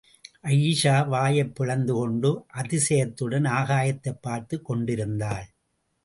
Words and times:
அயீஷா 0.43 1.07
வாயைப் 1.07 1.55
பிளந்து 1.55 1.93
கொண்டு 1.93 2.45
அதிசயத்துடன் 2.53 3.45
ஆகாயத்தைப் 3.47 4.21
பார்த்துக் 4.21 4.65
கொண்டிருந்தாள். 4.65 5.45